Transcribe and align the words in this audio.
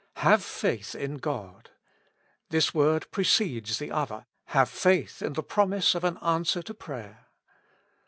Have 0.21 0.43
faith 0.43 0.95
in 0.95 1.17
God: 1.17 1.69
this 2.49 2.73
word 2.73 3.05
precedes 3.11 3.77
the 3.77 3.91
other, 3.91 4.25
Have 4.45 4.67
faith 4.67 5.21
in 5.21 5.33
the 5.33 5.43
pro 5.43 5.67
mise 5.67 5.93
of 5.93 6.03
an 6.03 6.17
answer 6.23 6.63
to 6.63 6.73
prayer. 6.73 7.27